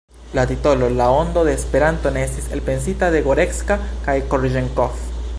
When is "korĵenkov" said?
4.33-5.05